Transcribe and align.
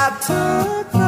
I 0.00 0.10
took 0.20 1.07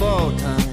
Fall 0.00 0.32
time. 0.38 0.69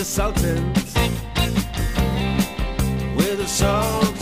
the 0.00 0.06
Sultans 0.06 0.94
with 3.16 3.36
the 3.36 3.46
song. 3.46 4.19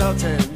insulted. 0.00 0.49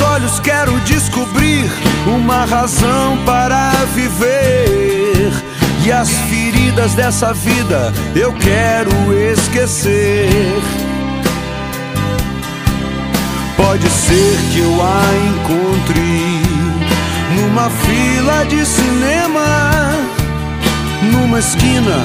olhos 0.00 0.40
quero 0.40 0.78
descobrir 0.80 1.70
uma 2.06 2.44
razão 2.44 3.18
para 3.24 3.70
viver. 3.94 5.30
E 5.84 5.92
as 5.92 6.10
feridas 6.10 6.94
dessa 6.94 7.32
vida 7.32 7.92
eu 8.14 8.32
quero 8.34 8.90
esquecer. 9.12 10.28
Pode 13.56 13.88
ser 13.88 14.38
que 14.52 14.60
eu 14.60 14.82
a 14.82 15.04
encontre 15.28 16.42
numa 17.36 17.70
fila 17.70 18.44
de 18.46 18.64
cinema, 18.64 19.92
numa 21.12 21.38
esquina 21.38 22.04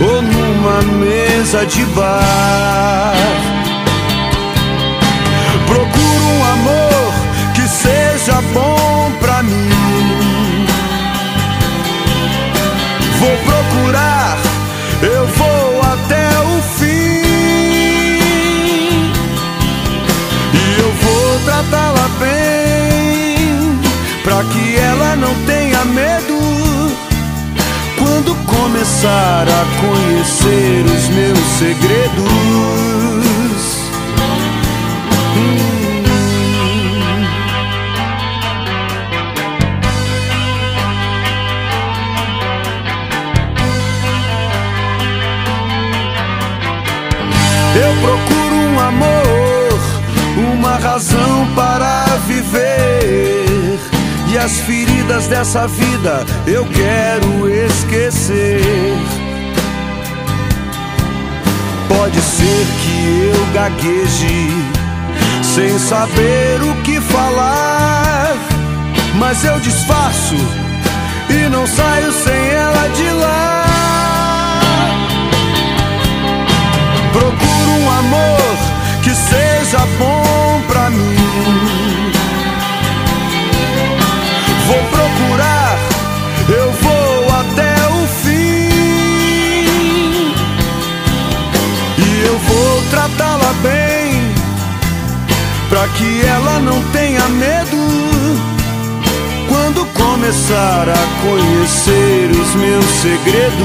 ou 0.00 0.22
numa 0.22 0.82
mesa 0.82 1.64
de 1.66 1.84
bar 1.86 3.53
Procuro 5.66 6.24
um 6.24 6.44
amor 6.52 7.12
que 7.54 7.66
seja 7.68 8.40
bom 8.52 9.12
pra 9.20 9.42
mim. 9.42 10.66
Vou 13.18 13.36
procurar, 13.38 14.38
eu 15.02 15.26
vou 15.26 15.82
até 15.82 16.28
o 16.40 16.62
fim. 16.78 17.24
E 20.52 20.80
eu 20.80 20.92
vou 21.02 21.40
tratá-la 21.44 22.08
bem, 22.20 23.80
pra 24.22 24.44
que 24.44 24.76
ela 24.76 25.16
não 25.16 25.34
tenha 25.46 25.84
medo 25.86 26.34
quando 27.98 28.34
começar 28.44 29.46
a 29.48 29.64
conhecer 29.80 30.84
os 30.84 31.08
meus 31.08 31.38
segredos. 31.58 33.43
Eu 47.74 47.92
procuro 48.00 48.54
um 48.54 48.80
amor, 48.80 49.78
uma 50.54 50.76
razão 50.76 51.46
para 51.54 52.04
viver. 52.26 53.78
E 54.28 54.38
as 54.38 54.60
feridas 54.60 55.26
dessa 55.28 55.66
vida 55.66 56.24
eu 56.46 56.64
quero 56.66 57.48
esquecer. 57.48 58.60
Pode 61.88 62.20
ser 62.20 62.66
que 62.82 63.32
eu 63.32 63.46
gagueje, 63.54 64.50
sem 65.42 65.78
saber 65.78 66.62
o 66.62 66.74
que 66.82 67.00
falar. 67.00 68.36
Mas 69.14 69.44
eu 69.44 69.58
disfarço 69.60 70.36
e 71.30 71.48
não 71.48 71.66
saio 71.66 72.12
sem 72.12 72.48
ela 72.50 72.88
de 72.88 73.10
lá. 73.10 73.64
Procuro 77.12 77.43
um 77.84 77.90
amor 77.90 78.56
que 79.02 79.10
seja 79.10 79.78
bom 79.98 80.62
pra 80.66 80.90
mim. 80.90 82.12
Vou 84.66 84.82
procurar, 84.84 85.78
eu 86.48 86.72
vou 86.72 87.28
até 87.40 87.74
o 87.88 88.06
fim. 88.22 88.70
E 91.98 92.26
eu 92.26 92.38
vou 92.38 92.82
tratá-la 92.90 93.52
bem, 93.62 94.32
pra 95.68 95.86
que 95.88 96.24
ela 96.24 96.58
não 96.60 96.82
tenha 96.92 97.28
medo. 97.28 97.76
Quando 99.48 99.86
começar 99.92 100.88
a 100.88 101.06
conhecer 101.22 102.30
os 102.30 102.54
meus 102.54 102.86
segredos. 103.02 103.64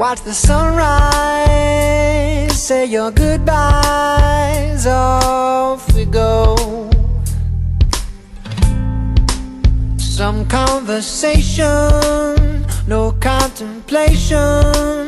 Watch 0.00 0.22
the 0.22 0.32
sunrise 0.32 1.12
Say 2.58 2.86
your 2.86 3.10
goodbyes 3.10 4.86
Off 4.86 5.92
we 5.94 6.06
go. 6.06 6.56
Some 9.98 10.48
conversation 10.48 11.66
No 12.86 13.12
contemplation 13.20 15.06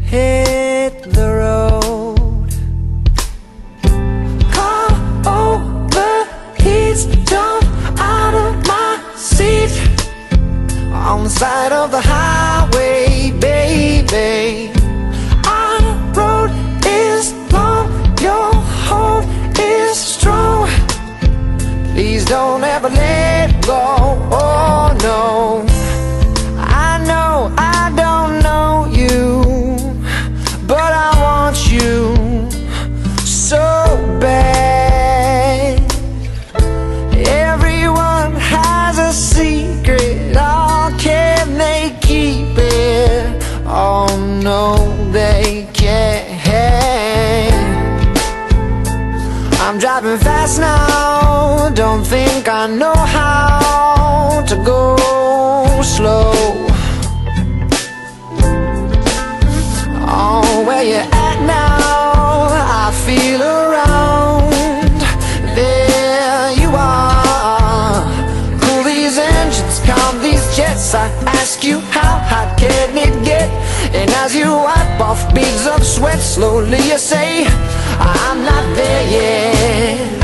Hit 0.00 1.04
the 1.12 1.28
road. 1.42 2.50
Car 4.52 4.90
over 5.28 6.26
jump 7.24 7.64
out 8.00 8.34
of 8.34 8.66
my 8.66 8.98
seat. 9.14 9.70
On 10.92 11.22
the 11.22 11.30
side 11.30 11.70
of 11.70 11.92
the 11.92 12.00
highway 12.00 12.33
never 22.84 22.96
let 22.96 23.23
I 52.64 52.66
know 52.66 52.94
how 52.96 54.42
to 54.48 54.56
go 54.64 54.96
slow. 55.82 56.32
Oh, 60.08 60.64
where 60.66 60.82
you 60.82 60.94
at 60.94 61.38
now? 61.44 62.48
I 62.80 62.90
feel 63.04 63.42
around. 63.42 64.96
There 65.54 66.52
you 66.62 66.70
are. 66.72 68.00
Cool 68.62 68.82
these 68.84 69.18
engines, 69.18 69.80
calm 69.84 70.22
these 70.22 70.56
jets. 70.56 70.94
I 70.94 71.08
ask 71.36 71.62
you 71.62 71.80
how 71.92 72.16
hot 72.30 72.56
can 72.58 72.96
it 72.96 73.12
get? 73.26 73.50
And 73.94 74.08
as 74.24 74.34
you 74.34 74.50
wipe 74.50 75.00
off 75.02 75.34
beads 75.34 75.66
of 75.66 75.84
sweat 75.84 76.18
Slowly 76.18 76.78
you 76.78 76.96
say, 76.96 77.44
I'm 78.00 78.42
not 78.42 78.64
there 78.74 79.10
yet. 79.10 80.23